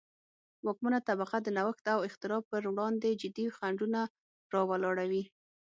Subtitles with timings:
[0.65, 4.01] واکمنه طبقه د نوښت او اختراع پروړاندې جدي خنډونه
[4.53, 5.23] را ولاړوي.